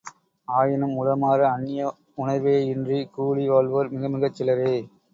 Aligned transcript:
ஆயினும் 0.47 0.95
உளமார 0.95 1.39
அந்நிய 1.49 1.91
உணர்வேயின்றிக் 2.17 3.13
கூடி 3.13 3.49
வாழ்வோர் 3.49 3.93
மிகமிகச் 3.93 4.33
சிலரே! 4.33 4.75